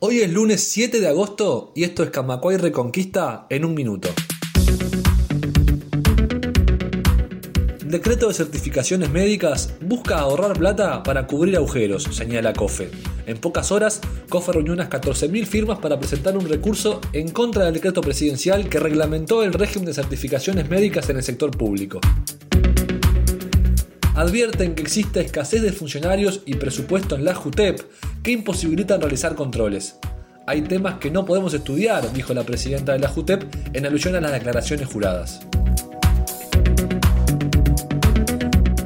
[0.00, 4.08] Hoy es lunes 7 de agosto y esto es Camacuay Reconquista en un minuto.
[7.80, 12.92] El decreto de certificaciones médicas busca ahorrar plata para cubrir agujeros, señala COFE.
[13.26, 17.74] En pocas horas, COFE reunió unas 14.000 firmas para presentar un recurso en contra del
[17.74, 22.00] decreto presidencial que reglamentó el régimen de certificaciones médicas en el sector público
[24.18, 27.80] advierten que existe escasez de funcionarios y presupuesto en la JUTEP
[28.24, 29.94] que imposibilitan realizar controles.
[30.44, 34.20] Hay temas que no podemos estudiar, dijo la presidenta de la JUTEP en alusión a
[34.20, 35.40] las declaraciones juradas.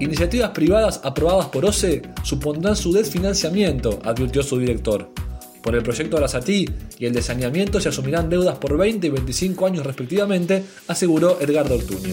[0.00, 5.14] Iniciativas privadas aprobadas por OCE supondrán su desfinanciamiento, advirtió su director.
[5.62, 6.68] Por el proyecto Arasatí
[6.98, 11.76] y el de saneamiento se asumirán deudas por 20 y 25 años respectivamente, aseguró Edgardo
[11.76, 12.12] Ortuño.